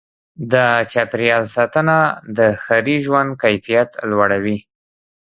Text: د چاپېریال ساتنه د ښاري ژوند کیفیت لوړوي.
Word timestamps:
د 0.51 0.53
چاپېریال 0.91 1.43
ساتنه 1.55 1.97
د 2.37 2.39
ښاري 2.61 2.97
ژوند 3.05 3.29
کیفیت 3.43 3.89
لوړوي. 4.09 4.57